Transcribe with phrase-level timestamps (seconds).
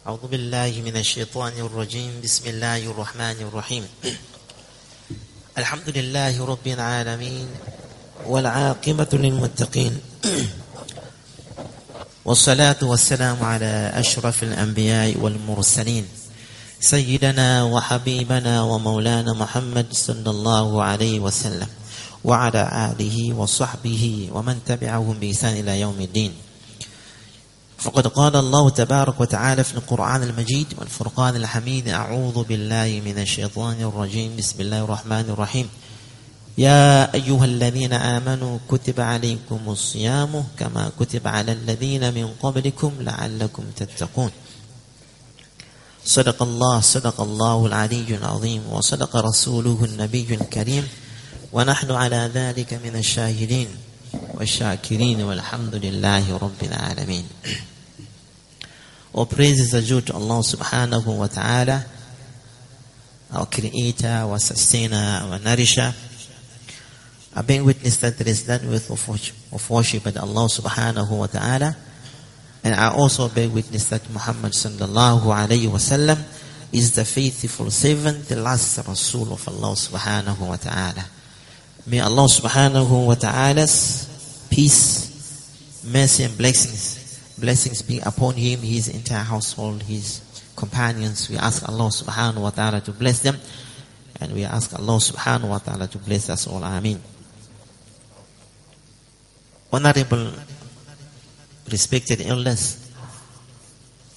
[0.00, 2.24] أعوذ بالله من الشيطان الرجيم.
[2.24, 3.84] بسم الله الرحمن الرحيم.
[5.58, 7.46] الحمد لله رب العالمين
[8.24, 10.00] والعاقبة للمتقين.
[12.24, 16.08] والصلاة والسلام على أشرف الأنبياء والمرسلين.
[16.80, 21.68] سيدنا وحبيبنا ومولانا محمد صلى الله عليه وسلم.
[22.24, 26.32] وعلى آله وصحبه ومن تبعهم بإحسان إلى يوم الدين.
[27.80, 34.36] فقد قال الله تبارك وتعالى في القرآن المجيد والفرقان الحميد أعوذ بالله من الشيطان الرجيم
[34.36, 35.68] بسم الله الرحمن الرحيم.
[36.58, 44.30] يا أيها الذين آمنوا كتب عليكم الصيام كما كتب على الذين من قبلكم لعلكم تتقون.
[46.04, 50.88] صدق الله صدق الله العلي العظيم وصدق رسوله النبي الكريم
[51.52, 53.68] ونحن على ذلك من الشاهدين.
[54.34, 57.24] والشاكرين والحمد لله رب العالمين
[59.12, 61.84] All praises are due to Allah subhanahu wa ta'ala,
[63.32, 65.92] our creator, our sustainer, our nourisher.
[67.34, 71.76] I bear witness that there is none worth of worship but Allah subhanahu wa ta'ala.
[72.62, 76.18] And I also bear witness that Muhammad sallallahu alayhi wa sallam
[76.72, 81.04] is the faithful servant, the last Rasul of Allah subhanahu wa ta'ala.
[81.90, 87.00] May Allah subhanahu wa ta'ala's peace, mercy and blessings
[87.40, 90.20] blessings be upon him, his entire household, his
[90.54, 91.28] companions.
[91.30, 93.36] We ask Allah subhanahu wa ta'ala to bless them.
[94.20, 96.62] And we ask Allah subhanahu wa ta'ala to bless us all.
[96.62, 97.00] Ameen.
[99.72, 100.32] Honorable,
[101.70, 102.92] respected elders,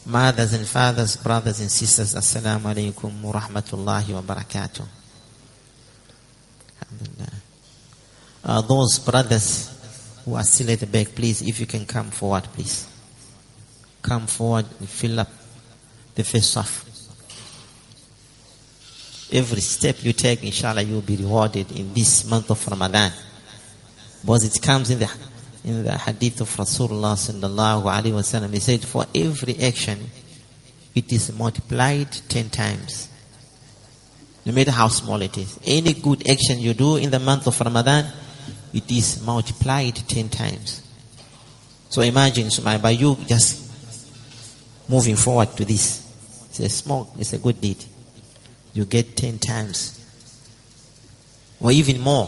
[0.05, 5.02] mothers and fathers, brothers and sisters, Assalamu alaikum wa rahmatullahi wa barakatuh.
[8.43, 12.43] Uh, those brothers who are still at the back, please, if you can come forward,
[12.53, 12.87] please
[14.01, 15.29] come forward and fill up
[16.15, 16.85] the first half.
[19.31, 23.11] Every step you take, inshallah, you will be rewarded in this month of Ramadan.
[24.21, 25.09] Because it comes in the
[25.63, 28.53] in the hadith of Rasulullah sallallahu alaihi wasallam.
[28.53, 29.97] He said, for every action,
[30.93, 33.07] it is multiplied ten times.
[34.45, 35.57] No matter how small it is.
[35.65, 38.05] Any good action you do in the month of Ramadan,
[38.73, 40.81] it is multiplied ten times.
[41.89, 43.69] So imagine, by you just
[44.89, 46.01] moving forward to this.
[46.49, 47.83] It's a small, it's a good deed.
[48.73, 49.99] You get 10 times.
[51.59, 52.27] Or even more.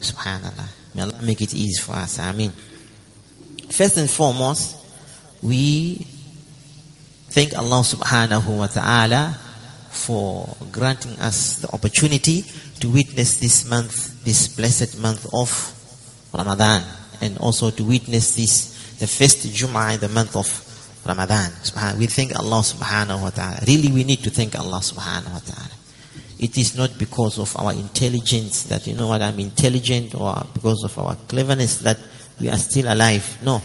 [0.00, 0.68] Subhanallah.
[0.94, 2.18] May Allah make it easy for us.
[2.18, 2.52] I mean,
[3.70, 4.76] first and foremost,
[5.42, 6.06] we
[7.28, 9.38] thank Allah subhanahu wa ta'ala
[9.90, 12.44] for granting us the opportunity
[12.80, 15.50] to witness this month, this blessed month of
[16.32, 16.82] Ramadan,
[17.20, 20.46] and also to witness this, the first Jum'ah in the month of
[21.06, 21.50] Ramadan.
[21.98, 23.60] We thank Allah subhanahu wa ta'ala.
[23.66, 25.70] Really, we need to thank Allah subhanahu wa ta'ala.
[26.38, 30.84] It is not because of our intelligence that, you know what, I'm intelligent or because
[30.84, 31.98] of our cleverness that
[32.40, 33.38] we are still alive.
[33.42, 33.62] No.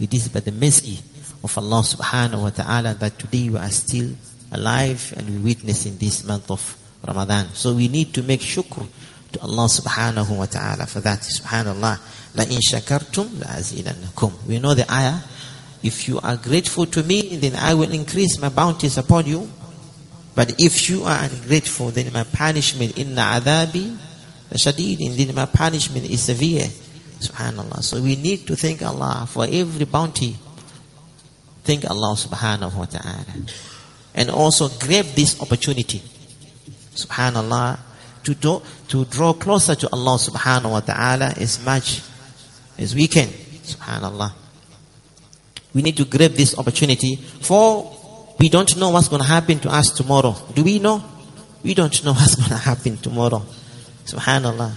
[0.00, 0.98] It is by the mercy
[1.44, 4.10] of Allah subhanahu wa ta'ala that today we are still
[4.50, 6.76] alive and we witness in this month of
[7.06, 7.48] Ramadan.
[7.54, 8.86] So we need to make shukr
[9.32, 11.20] to Allah subhanahu wa ta'ala for that.
[11.20, 12.00] Subhanallah.
[12.34, 14.46] La in shakartum la azidannakum.
[14.46, 15.20] We know the ayah
[15.82, 19.50] if you are grateful to me, then I will increase my bounties upon you.
[20.34, 23.96] But if you are ungrateful, then my punishment, inna adabi,
[24.52, 26.66] shadid, indeed my punishment is severe.
[27.18, 27.82] Subhanallah.
[27.82, 30.36] So we need to thank Allah for every bounty.
[31.64, 33.26] Thank Allah subhanahu wa ta'ala.
[34.14, 36.02] And also grab this opportunity.
[36.94, 37.78] Subhanallah.
[38.24, 42.02] To, do, to draw closer to Allah subhanahu wa ta'ala as much
[42.78, 43.26] as we can.
[43.26, 44.32] Subhanallah.
[45.74, 47.98] We need to grab this opportunity for
[48.38, 50.36] we don't know what's going to happen to us tomorrow.
[50.54, 51.02] Do we know?
[51.62, 53.42] We don't know what's going to happen tomorrow.
[54.04, 54.76] Subhanallah.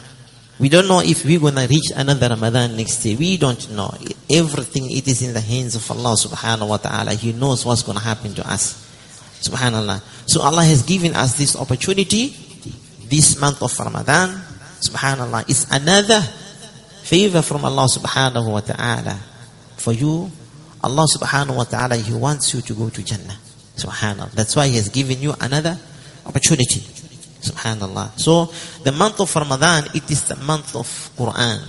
[0.57, 3.17] We don't know if we're going to reach another Ramadan next year.
[3.17, 3.93] We don't know.
[4.31, 7.13] Everything it is in the hands of Allah subhanahu wa ta'ala.
[7.13, 8.84] He knows what's going to happen to us.
[9.41, 10.01] Subhanallah.
[10.27, 12.35] So Allah has given us this opportunity
[13.09, 14.29] this month of Ramadan.
[14.81, 15.49] Subhanallah.
[15.49, 16.21] It's another
[17.03, 19.19] favor from Allah subhanahu wa ta'ala
[19.77, 20.31] for you
[20.85, 23.33] Allah subhanahu wa ta'ala, He wants you to go to Jannah.
[23.73, 24.37] Subhanallah.
[24.37, 25.73] That's why He has given you another
[26.27, 26.85] opportunity.
[27.41, 28.13] Subhanallah.
[28.21, 28.53] So,
[28.83, 30.85] the month of Ramadan, it is the month of
[31.17, 31.65] Quran.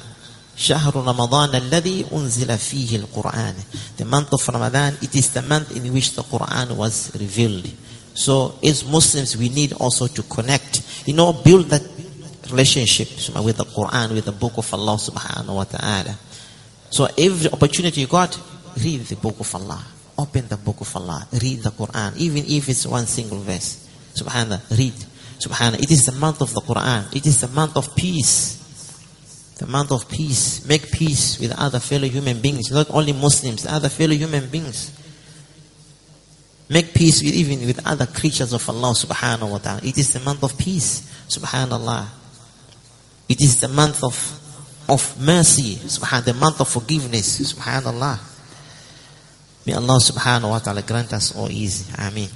[0.56, 3.54] شهر رمضان الذي أنزل فيه القرآن.
[3.98, 7.70] The month of Ramadan, it is the month in which the Qur'an was revealed.
[8.14, 11.82] So as Muslims, we need also to connect, you know, build that
[12.50, 13.08] relationship
[13.44, 16.16] with the Qur'an, with the book of Allah subhanahu wa ta'ala.
[16.90, 18.38] So every opportunity you got,
[18.82, 19.84] read the book of Allah.
[20.18, 21.28] Open the book of Allah.
[21.32, 23.86] Read the Qur'an, even if it's one single verse.
[24.14, 24.94] Subhanallah, read.
[25.38, 25.82] Subhanahu.
[25.82, 27.04] it is the month of the Qur'an.
[27.12, 28.65] It is the month of peace.
[29.56, 30.66] The month of peace.
[30.66, 32.70] Make peace with other fellow human beings.
[32.70, 34.92] Not only Muslims, other fellow human beings.
[36.68, 39.80] Make peace with, even with other creatures of Allah subhanahu wa ta'ala.
[39.82, 41.00] It is the month of peace.
[41.28, 42.06] Subhanallah.
[43.28, 44.14] It is the month of,
[44.88, 45.76] of mercy.
[45.76, 47.54] Subhan, the month of forgiveness.
[47.54, 48.18] Subhanallah.
[49.64, 51.92] May Allah subhanahu wa ta'ala grant us all easy.
[51.98, 52.30] Ameen.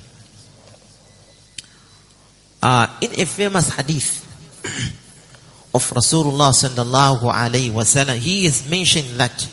[2.62, 4.26] Uh, in a famous hadith
[5.72, 9.48] of Rasulullah sallallahu alayhi wasallam, he is mentioned that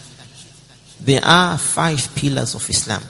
[1.00, 3.04] there are five pillars of Islam.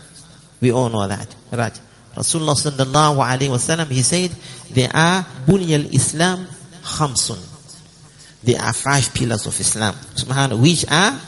[0.60, 1.80] We all know that, right?
[2.16, 4.32] Rasulullah sallallahu alayhi wasallam, he said,
[4.72, 6.48] there are bunyal Islam
[6.82, 7.40] khamsun.
[8.44, 11.20] There are five pillars of Islam, subhanahu, which are,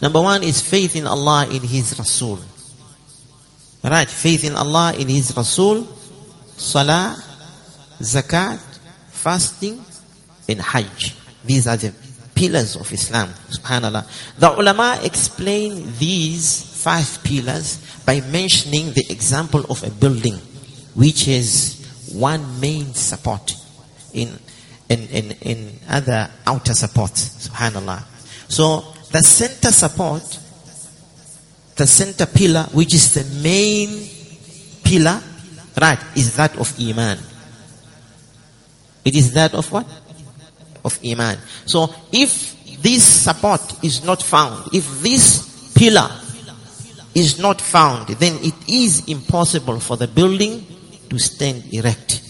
[0.00, 2.38] number one is faith in Allah, in His Rasul.
[3.84, 4.08] Right?
[4.08, 5.84] Faith in Allah, in His Rasul,
[6.56, 7.16] Salah,
[7.98, 8.58] zakat,
[9.10, 9.84] fasting,
[10.52, 11.16] and hajj.
[11.44, 11.92] These are the
[12.34, 13.28] pillars of Islam.
[13.50, 14.06] Subhanallah.
[14.38, 20.34] The ulama explain these five pillars by mentioning the example of a building
[20.94, 21.78] which has
[22.12, 23.54] one main support
[24.12, 24.38] in
[24.88, 27.48] in, in, in other outer supports.
[27.48, 28.02] Subhanallah.
[28.48, 30.22] So the center support,
[31.76, 34.06] the center pillar, which is the main
[34.84, 35.20] pillar,
[35.80, 37.18] right, is that of Iman.
[39.04, 39.86] It is that of what?
[40.84, 41.38] Of Iman.
[41.66, 46.10] So if this support is not found, if this pillar
[47.14, 50.66] is not found, then it is impossible for the building
[51.08, 52.20] to stand erect.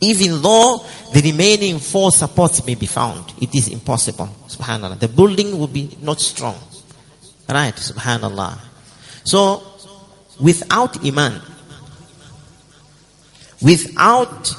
[0.00, 4.28] Even though the remaining four supports may be found, it is impossible.
[4.46, 4.98] Subhanallah.
[4.98, 6.56] The building will be not strong.
[7.48, 7.74] Right?
[7.74, 8.58] Subhanallah.
[9.24, 9.62] So,
[10.40, 11.40] without Iman,
[13.60, 14.54] without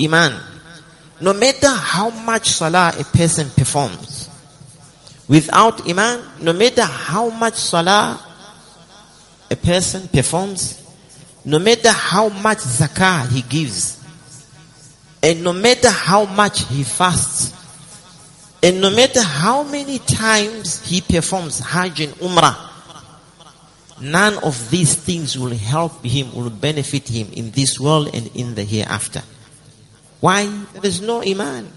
[0.00, 0.40] Iman,
[1.20, 4.28] no matter how much salah a person performs,
[5.28, 8.20] without iman, no matter how much salah
[9.50, 10.82] a person performs,
[11.44, 14.02] no matter how much zakah he gives,
[15.22, 17.52] and no matter how much he fasts,
[18.62, 22.56] and no matter how many times he performs Hajj and Umrah,
[24.00, 28.54] none of these things will help him, will benefit him in this world and in
[28.54, 29.22] the hereafter.
[30.24, 30.46] Why?
[30.72, 31.68] There is no Iman.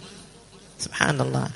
[0.80, 1.52] Subhanallah.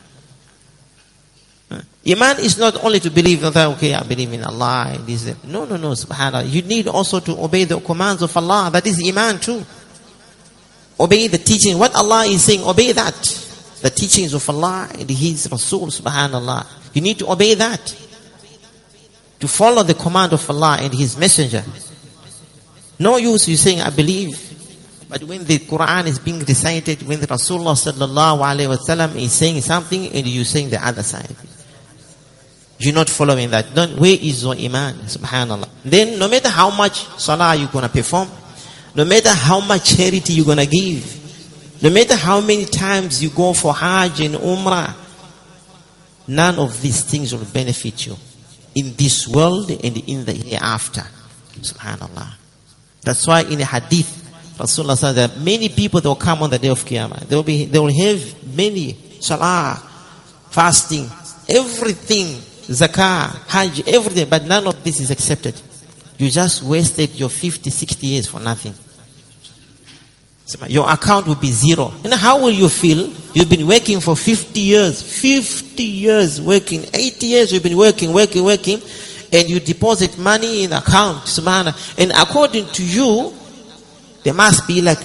[2.05, 4.97] Iman is not only to believe that, okay, I believe in Allah.
[5.05, 6.49] This, no, no, no, subhanAllah.
[6.49, 8.69] You need also to obey the commands of Allah.
[8.73, 9.63] That is Iman too.
[10.99, 11.79] Obey the teaching.
[11.79, 13.15] What Allah is saying, obey that.
[13.81, 16.93] The teachings of Allah and His Rasul, subhanAllah.
[16.93, 17.87] You need to obey that.
[19.39, 21.63] To follow the command of Allah and His Messenger.
[22.99, 24.50] No use you saying, I believe.
[25.11, 29.59] But when the Quran is being recited, when the Rasulullah sallallahu alaihi wasallam is saying
[29.59, 31.35] something and you saying the other side,
[32.79, 33.75] you're not following that.
[33.75, 34.95] Then where is your iman?
[35.11, 35.67] Subhanallah.
[35.83, 38.29] Then no matter how much salah you're gonna perform,
[38.95, 43.51] no matter how much charity you're gonna give, no matter how many times you go
[43.51, 44.95] for Hajj and Umrah,
[46.29, 48.15] none of these things will benefit you
[48.75, 51.03] in this world and in the hereafter.
[51.59, 52.31] Subhanallah.
[53.01, 54.20] That's why in the hadith,
[54.61, 57.27] Rasulullah said that many people that will come on the day of Qiyamah.
[57.27, 59.81] They will be, they will have many salah,
[60.49, 61.09] fasting,
[61.49, 62.27] everything,
[62.67, 65.59] zakah, hajj, everything, but none of this is accepted.
[66.17, 68.75] You just wasted your 50, 60 years for nothing.
[70.67, 71.93] Your account will be zero.
[72.03, 73.09] And how will you feel?
[73.33, 78.43] You've been working for 50 years, 50 years working, 80 years you've been working, working,
[78.43, 78.81] working,
[79.31, 81.39] and you deposit money in account,
[81.97, 83.33] and according to you,
[84.23, 84.99] there must be like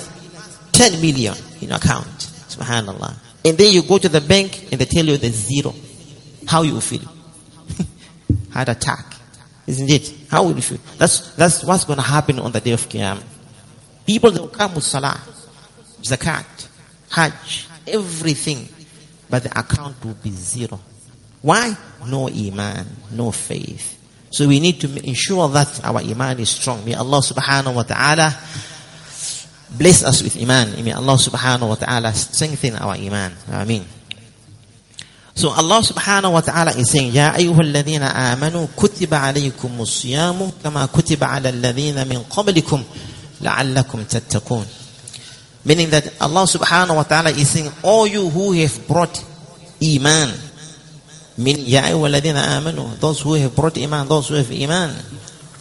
[0.73, 2.07] 10 million in your account.
[2.49, 3.15] Subhanallah.
[3.45, 5.75] And then you go to the bank and they tell you there's zero.
[6.47, 7.01] How you feel?
[8.53, 9.15] Heart attack.
[9.67, 10.13] Isn't it?
[10.31, 10.79] How will you feel?
[10.99, 13.23] That's, that's what's going to happen on the day of Qiyamah.
[14.07, 15.21] People that will come with salah,
[16.03, 16.69] zakat,
[17.11, 18.69] hajj, everything.
[19.29, 20.79] But the account will be zero.
[21.43, 21.77] Why?
[22.07, 23.95] No iman, no faith.
[24.31, 26.85] So we need to ensure that our iman is strong.
[26.85, 28.31] May Allah subhanahu wa ta'ala
[29.79, 30.73] bless us with iman.
[30.83, 33.33] May Allah subhanahu wa ta'ala strengthen our iman.
[33.53, 33.85] Ameen.
[35.35, 41.29] So Allah subhanahu wa ta'ala is saying, Ya ayyuhalladhina amanu kutiba alaykum siyamu kama kutiba
[41.29, 42.83] ala alladhina min qablikum
[43.43, 44.65] la'allakum tattaqun.
[45.65, 49.23] Meaning that Allah subhanahu wa ta'ala is saying, all you who have brought
[49.83, 50.33] iman,
[51.37, 54.95] meaning Ya ayyuhalladhina amanu, those who have brought iman, those who have iman,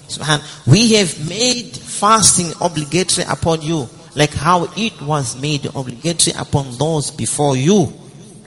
[0.07, 0.39] Subhan.
[0.67, 7.11] We have made fasting obligatory upon you, like how it was made obligatory upon those
[7.11, 7.92] before you.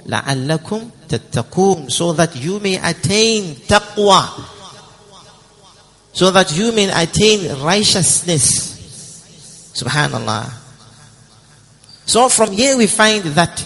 [0.06, 4.50] لَعَلَّكُمْ تَتَّقُونَ So that you may attain taqwa.
[6.12, 9.72] So that you may attain righteousness.
[9.74, 10.52] Subhanallah.
[12.06, 13.66] So from here we find that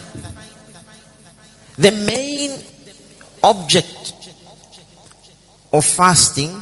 [1.77, 2.60] the main
[3.43, 4.13] object
[5.74, 6.62] of fasting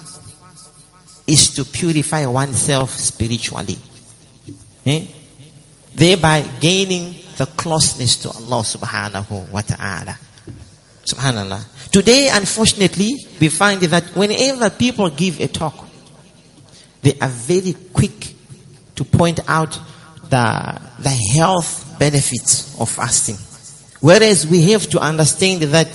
[1.28, 3.78] is to purify oneself spiritually.
[4.86, 5.06] Eh?
[5.95, 10.19] Thereby gaining the closeness to Allah subhanahu wa ta'ala.
[11.05, 11.91] Subhanallah.
[11.91, 15.89] Today, unfortunately, we find that whenever people give a talk,
[17.03, 18.35] they are very quick
[18.95, 19.79] to point out
[20.29, 23.37] the, the health benefits of fasting.
[24.01, 25.91] Whereas we have to understand that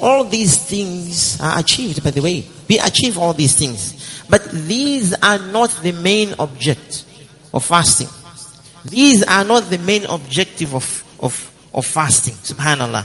[0.00, 2.46] all these things are achieved, by the way.
[2.68, 4.24] We achieve all these things.
[4.28, 7.04] But these are not the main object
[7.52, 8.08] of fasting.
[8.84, 11.34] These are not the main objective of, of,
[11.72, 12.34] of fasting.
[12.34, 13.04] Subhanallah.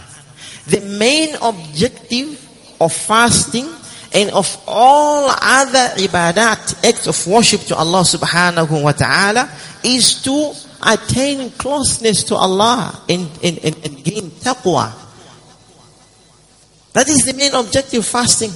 [0.67, 2.35] The main objective
[2.81, 3.69] of fasting
[4.13, 9.49] and of all other ibadat, acts of worship to Allah subhanahu wa ta'ala
[9.83, 14.91] is to attain closeness to Allah and, and, and, and gain taqwa.
[16.93, 18.51] That is the main objective of fasting.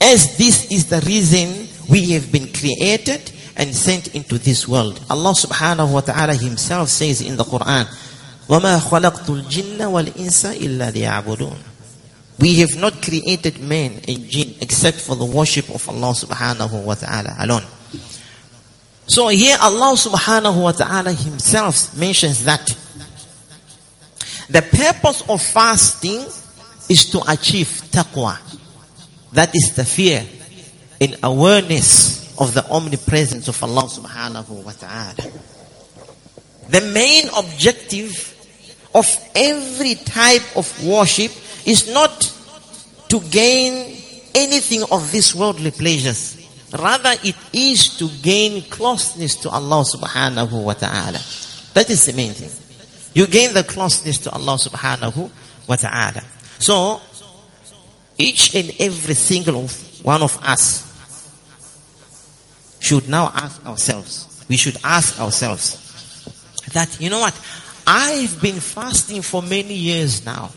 [0.00, 4.99] As this is the reason we have been created and sent into this world.
[5.09, 7.85] Allah subhanahu wa ta'ala himself says in the Quran,
[8.47, 11.57] وَمَا خَلَقْتُ الْجِنَّ وَالْإِنسَ إِلَّا لِيَعْبُدُونَ
[12.39, 16.95] We have not created man and jinn except for the worship of Allah subhanahu wa
[16.95, 17.63] ta'ala alone.
[19.07, 22.65] So here Allah subhanahu wa ta'ala himself mentions that
[24.49, 26.25] the purpose of fasting
[26.89, 28.37] is to achieve taqwa.
[29.33, 30.25] That is the fear
[30.99, 32.06] and awareness
[32.38, 35.14] of the omnipresence of Allah subhanahu wa ta'ala.
[36.68, 38.34] The main objective
[38.94, 41.32] of every type of worship
[41.66, 42.32] is not
[43.08, 43.96] to gain
[44.34, 46.36] anything of these worldly pleasures.
[46.78, 51.18] Rather, it is to gain closeness to Allah subhanahu wa ta'ala.
[51.74, 52.50] That is the main thing.
[53.14, 55.30] You gain the closeness to Allah subhanahu
[55.66, 56.22] wa ta'ala.
[56.58, 57.00] So,
[58.18, 59.66] each and every single
[60.02, 60.87] one of us
[62.88, 65.76] should now ask ourselves, we should ask ourselves
[66.72, 67.38] that, you know what,
[67.86, 70.50] I've been fasting for many years now.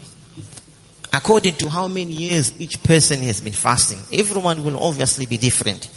[1.11, 5.89] According to how many years each person has been fasting, everyone will obviously be different.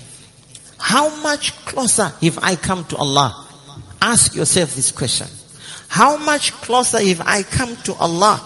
[0.76, 3.46] How much closer have I come to Allah?
[4.02, 5.28] Ask yourself this question.
[5.86, 8.42] How much closer have I come to Allah?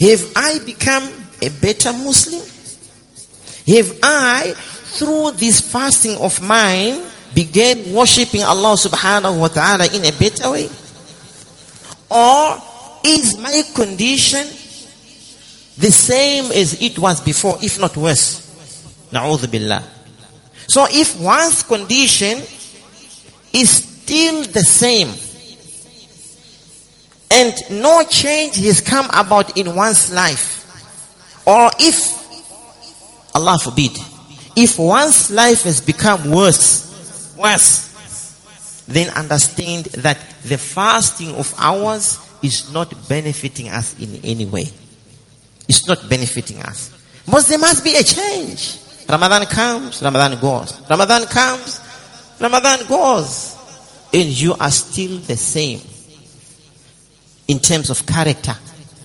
[0.00, 2.40] Have I become a better Muslim?
[3.68, 4.54] Have I,
[4.90, 7.02] through this fasting of mine,
[7.34, 10.68] began worshipping Allah subhanahu wa ta'ala in a better way?
[12.10, 12.58] Or
[13.04, 14.46] is my condition
[15.78, 18.46] the same as it was before, if not worse?
[19.12, 19.82] Na'udhu billah.
[20.66, 22.38] So if one's condition
[23.52, 25.08] is still the same
[27.30, 30.58] and no change has come about in one's life,
[31.46, 32.18] or if,
[33.34, 33.96] Allah forbid,
[34.60, 42.70] if one's life has become worse, worse, then understand that the fasting of ours is
[42.72, 44.68] not benefiting us in any way.
[45.66, 46.92] It's not benefiting us.
[47.26, 48.78] But there must be a change.
[49.08, 50.78] Ramadan comes, Ramadan goes.
[50.90, 51.80] Ramadan comes,
[52.38, 53.56] Ramadan goes.
[54.12, 55.80] And you are still the same.
[57.48, 58.54] In terms of character,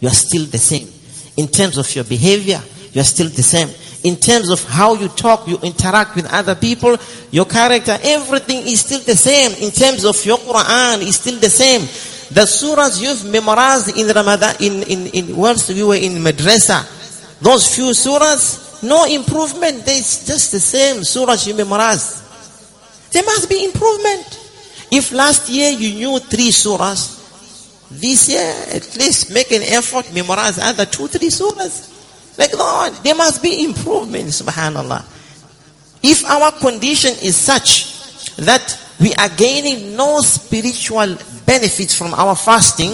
[0.02, 0.90] you are still the same.
[1.38, 3.70] In terms of your behavior, you are still the same.
[4.06, 6.96] In terms of how you talk, you interact with other people,
[7.32, 9.52] your character, everything is still the same.
[9.66, 11.82] In terms of your Quran, is still the same.
[12.30, 16.86] The surahs you've memorized in Ramadan, in, in, in once we were in madrasa,
[17.42, 19.82] those few surahs, no improvement.
[19.88, 22.22] It's just the same surah you memorized.
[23.12, 24.26] There must be improvement.
[24.92, 30.60] If last year you knew three surahs, this year at least make an effort, memorize
[30.60, 31.95] other two, three surahs.
[32.38, 35.04] Like Lord, there must be improvement, subhanAllah.
[36.04, 42.92] If our condition is such that we are gaining no spiritual benefits from our fasting,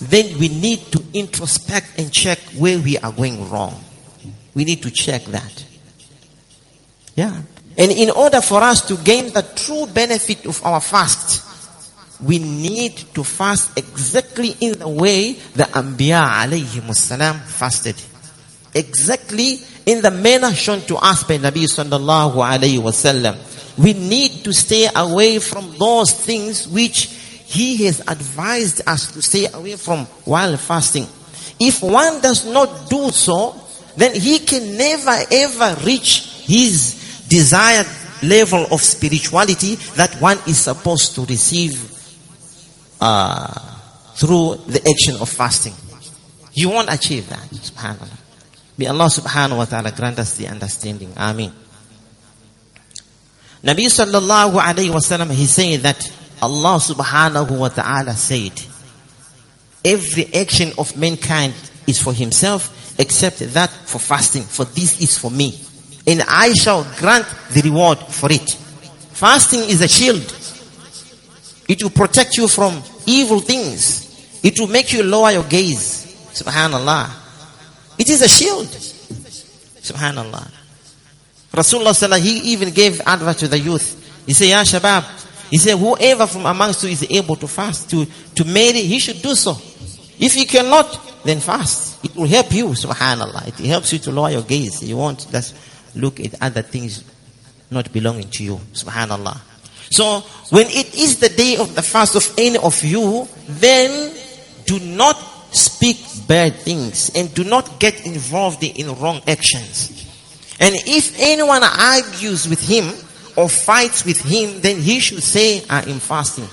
[0.00, 3.82] then we need to introspect and check where we are going wrong.
[4.54, 5.64] We need to check that.
[7.16, 7.42] Yeah.
[7.76, 11.43] And in order for us to gain the true benefit of our fast,
[12.22, 17.96] we need to fast exactly in the way the Anbiya alayhi fasted.
[18.74, 23.36] exactly in the manner shown to us by Nabi sallallahu alayhi wasallam.
[23.78, 27.06] We need to stay away from those things which
[27.46, 31.06] he has advised us to stay away from while fasting.
[31.60, 33.54] If one does not do so,
[33.96, 37.86] then he can never ever reach his desired
[38.22, 41.93] level of spirituality that one is supposed to receive
[43.04, 43.60] uh,
[44.14, 45.74] through the action of fasting.
[46.54, 48.20] You won't achieve that, subhanAllah.
[48.78, 51.12] May Allah subhanahu wa ta'ala grant us the understanding.
[51.16, 51.52] Ameen.
[53.62, 56.00] Nabi sallallahu alayhi wa sallam, he said that
[56.40, 58.52] Allah subhanahu wa ta'ala said,
[59.84, 61.52] every action of mankind
[61.86, 64.42] is for himself except that for fasting.
[64.42, 65.60] For this is for me.
[66.06, 68.50] And I shall grant the reward for it.
[69.12, 70.24] Fasting is a shield.
[71.68, 74.40] It will protect you from evil things.
[74.42, 76.04] It will make you lower your gaze.
[76.32, 77.10] Subhanallah.
[77.98, 78.66] It is a shield.
[78.66, 80.50] Subhanallah.
[81.52, 84.24] Rasulullah he even gave advice to the youth.
[84.26, 88.06] He said, Ya Shabab, he said, whoever from amongst you is able to fast, to,
[88.06, 89.52] to marry, he should do so.
[90.18, 92.04] If you cannot, then fast.
[92.04, 93.48] It will help you, subhanAllah.
[93.48, 94.82] It helps you to lower your gaze.
[94.82, 95.54] You won't just
[95.94, 97.04] look at other things
[97.70, 99.40] not belonging to you, subhanAllah.
[99.94, 100.20] So,
[100.50, 104.14] when it is the day of the fast of any of you, then
[104.66, 105.16] do not
[105.54, 110.04] speak bad things and do not get involved in wrong actions.
[110.58, 112.92] And if anyone argues with him
[113.36, 116.48] or fights with him, then he should say, I am fasting.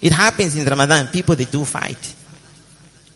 [0.00, 1.08] It happens in Ramadan.
[1.08, 2.14] People, they do fight.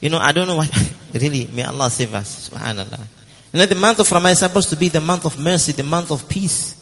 [0.01, 0.69] You know, I don't know why.
[1.15, 2.51] really, may Allah save us.
[2.51, 3.01] Subhanallah.
[3.53, 5.85] You know, the month of Ramadan is supposed to be the month of mercy, the
[5.85, 6.82] month of peace,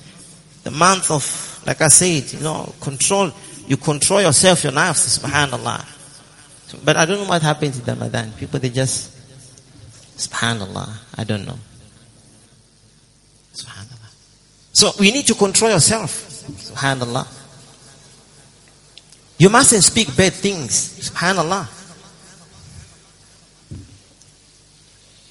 [0.71, 3.33] the month of, like I said, you know, control.
[3.67, 6.85] You control yourself, your nafs, subhanallah.
[6.85, 8.33] But I don't know what happens in Ramadan.
[8.33, 9.17] People, they just,
[10.17, 11.59] subhanallah, I don't know.
[13.55, 14.11] Subhanallah.
[14.73, 16.11] So we need to control yourself.
[16.49, 17.27] Subhanallah.
[19.39, 21.11] You mustn't speak bad things.
[21.11, 21.69] Subhanallah.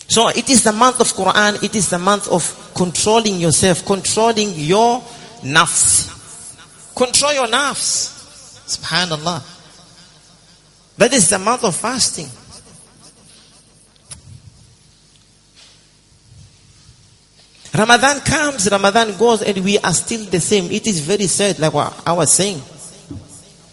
[0.08, 4.50] So it is the month of Quran, it is the month of controlling yourself, controlling
[4.56, 5.04] your
[5.42, 6.96] nafs.
[6.96, 8.18] Control your nafs.
[8.68, 9.42] Subhanallah.
[10.98, 12.30] That is the month of fasting.
[17.74, 20.66] Ramadan comes, Ramadan goes, and we are still the same.
[20.72, 22.62] It is very sad, like what I was saying.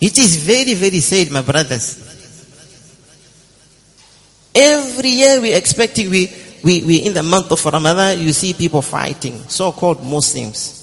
[0.00, 2.02] It is very, very sad, my brothers.
[4.54, 8.82] Every year we expecting, we, we, we, in the month of Ramadan, you see people
[8.82, 10.75] fighting, so-called Muslims.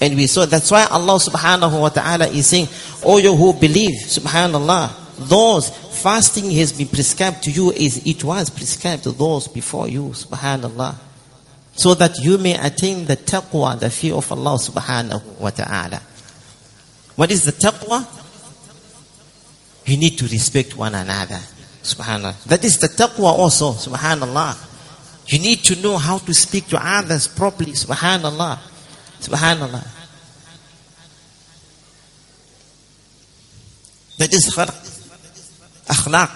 [0.00, 2.68] And we saw, that's why Allah subhanahu wa ta'ala is saying,
[3.04, 8.50] all you who believe, subhanallah, those fasting has been prescribed to you is it was
[8.50, 10.94] prescribed to those before you, subhanallah.
[11.74, 16.00] So that you may attain the taqwa, the fear of Allah subhanahu wa ta'ala.
[17.16, 18.06] What is the taqwa?
[19.86, 21.40] You need to respect one another.
[21.82, 22.44] Subhanallah.
[22.44, 24.66] That is the taqwa also, subhanallah.
[25.32, 28.58] You need to know how to speak to others properly, subhanallah.
[29.20, 29.86] Subhanallah.
[34.18, 34.74] That is kharq
[35.86, 36.34] akhlaq.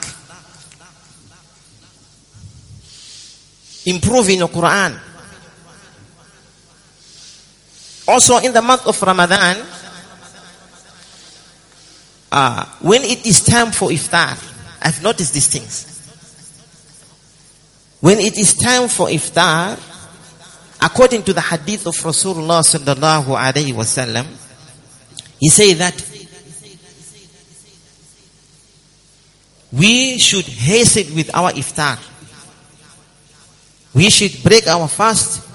[3.86, 4.98] Improving the Quran.
[8.06, 9.56] Also in the month of Ramadan,
[12.30, 14.38] uh, when it is time for iftar,
[14.80, 15.88] I've noticed these things.
[18.00, 19.78] When it is time for iftar,
[20.82, 24.26] according to the hadith of Rasulullah sallallahu alaihi wasallam,
[25.38, 25.94] he said that
[29.72, 31.98] we should hasten with our iftar.
[33.94, 35.48] We should break our fast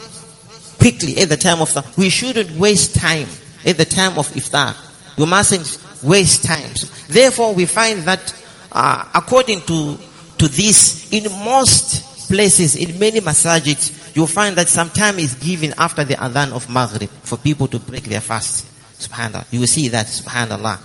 [0.80, 3.28] quickly at the time of the, we shouldn't waste time
[3.66, 4.76] at the time of iftar.
[5.18, 6.72] We mustn't waste time.
[7.08, 8.34] Therefore, we find that
[8.72, 9.98] uh, according to
[10.38, 15.74] to this, in most places, in many masajid, you'll find that some time is given
[15.78, 18.66] after the adhan of Maghrib for people to break their fast.
[19.00, 19.46] Subhanallah.
[19.52, 20.80] You will see that, subhanallah.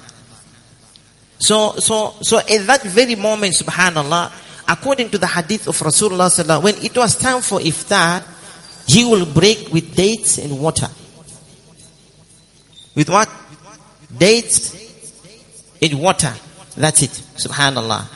[1.39, 4.31] So, so, so at that very moment, subhanallah,
[4.69, 8.23] according to the hadith of Rasulullah sallallahu when it was time for iftar,
[8.87, 10.89] he will break with dates and water.
[12.95, 13.29] With what?
[14.17, 14.77] Dates
[15.81, 16.33] and water.
[16.77, 17.11] That's it.
[17.11, 18.07] Subhanallah.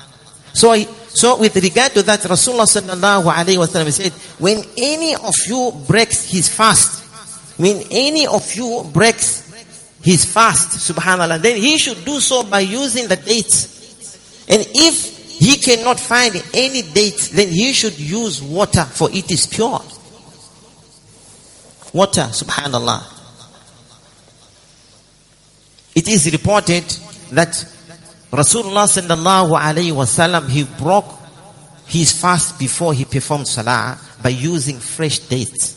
[0.53, 0.73] So,
[1.17, 6.31] so with regard to that, Rasulullah sallallahu alayhi wa said, when any of you breaks
[6.31, 7.03] his fast,
[7.59, 9.51] when any of you breaks
[10.05, 14.45] his fast, subhanAllah, then he should do so by using the dates.
[14.47, 19.47] And if he cannot find any dates, then he should use water for it is
[19.47, 19.81] pure.
[21.95, 23.03] water, subhanallah.
[25.95, 26.85] It is reported
[27.33, 27.57] that
[28.31, 31.07] Rasulullah sallallahu alayhi wasallam, he broke
[31.87, 35.77] his fast before he performed salah by using fresh dates.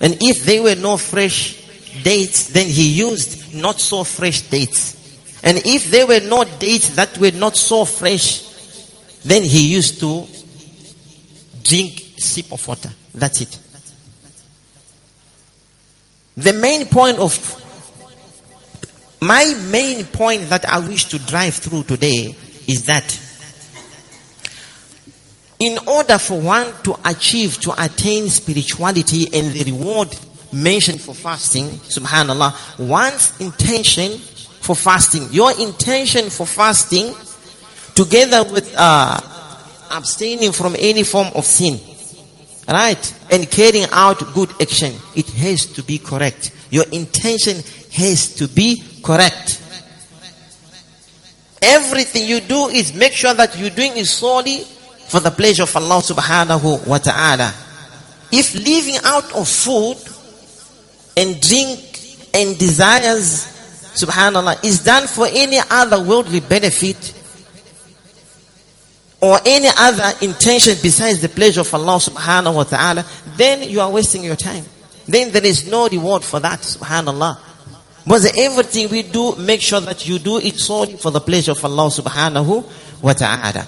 [0.00, 1.62] And if there were no fresh
[2.02, 4.94] dates, then he used not so fresh dates.
[5.42, 8.42] And if there were no dates that were not so fresh,
[9.24, 10.26] then he used to
[11.62, 12.90] drink sip of water.
[13.14, 13.58] That's it.
[16.36, 17.32] The main point of
[19.26, 22.34] my main point that I wish to drive through today
[22.66, 23.20] is that
[25.58, 30.14] in order for one to achieve, to attain spirituality and the reward
[30.52, 34.18] mentioned for fasting, subhanallah, one's intention
[34.60, 37.14] for fasting, your intention for fasting,
[37.94, 39.18] together with uh,
[39.90, 41.80] abstaining from any form of sin,
[42.68, 46.52] right, and carrying out good action, it has to be correct.
[46.70, 47.62] Your intention
[47.96, 49.62] has to be correct.
[51.62, 54.58] Everything you do is make sure that you're doing it solely
[55.08, 57.52] for the pleasure of Allah subhanahu wa ta'ala.
[58.30, 59.96] If living out of food
[61.16, 61.80] and drink
[62.34, 63.46] and desires,
[63.94, 67.14] subhanallah, is done for any other worldly benefit
[69.20, 73.04] or any other intention besides the pleasure of Allah subhanahu wa ta'ala,
[73.36, 74.64] then you are wasting your time.
[75.06, 77.38] Then there is no reward for that, subhanallah.
[78.06, 81.64] But everything we do, make sure that you do it solely for the pleasure of
[81.64, 83.66] Allah subhanahu wa ta'ala.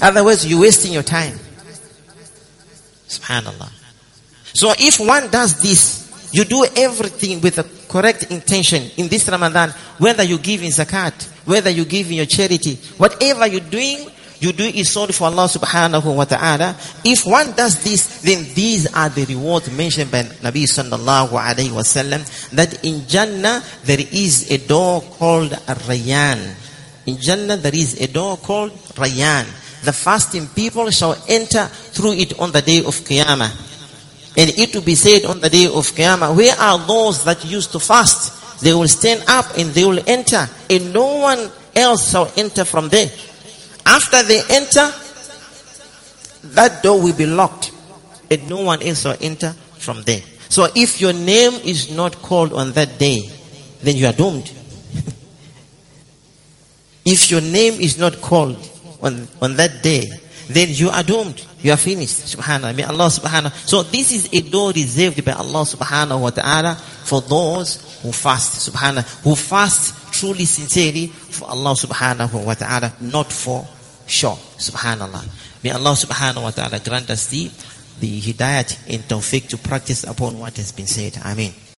[0.00, 1.38] Otherwise, you're wasting your time.
[3.08, 3.70] Subhanallah.
[4.54, 9.70] So if one does this, you do everything with the correct intention in this Ramadan,
[9.98, 14.08] whether you give in zakat, whether you give in your charity, whatever you're doing,
[14.40, 16.76] you do it solely for Allah subhanahu wa ta'ala.
[17.04, 22.24] If one does this, then these are the rewards mentioned by Nabi sallallahu alayhi wasallam
[22.50, 25.50] that in Jannah there is a door called
[25.86, 26.54] Rayyan.
[27.06, 32.38] In Jannah there is a door called Rayyan the fasting people shall enter through it
[32.38, 33.68] on the day of Qiyamah.
[34.36, 37.72] And it will be said on the day of Qiyamah, where are those that used
[37.72, 38.60] to fast?
[38.60, 42.88] They will stand up and they will enter, and no one else shall enter from
[42.90, 43.08] there.
[43.90, 44.88] After they enter,
[46.54, 47.72] that door will be locked,
[48.30, 50.22] and no one else will enter from there.
[50.48, 53.28] So if your name is not called on that day,
[53.82, 54.44] then you are doomed.
[57.04, 58.56] if your name is not called,
[59.02, 60.08] on, on that day,
[60.48, 61.44] then you are doomed.
[61.60, 62.36] You are finished.
[62.36, 62.76] Subhanallah.
[62.76, 63.10] May Allah.
[63.10, 68.70] So this is a door reserved by Allah subhanahu wa ta'ala for those who fast.
[68.70, 69.24] Subhanallah.
[69.24, 73.66] Who fast truly sincerely for Allah subhanahu wa ta'ala, not for
[74.10, 74.36] show.
[74.58, 75.24] Subhanallah.
[75.62, 77.50] May Allah subhanahu wa ta'ala grant us the,
[78.00, 81.16] the hidayat and tawfiq to practice upon what has been said.
[81.24, 81.69] Amen.